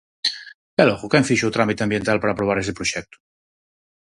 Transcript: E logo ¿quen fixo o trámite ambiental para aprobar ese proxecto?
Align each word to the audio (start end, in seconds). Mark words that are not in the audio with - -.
E 0.81 0.83
logo 0.89 1.09
¿quen 1.11 1.27
fixo 1.29 1.45
o 1.47 1.55
trámite 1.57 1.81
ambiental 1.83 2.17
para 2.19 2.31
aprobar 2.33 2.57
ese 2.59 2.77
proxecto? 2.77 3.17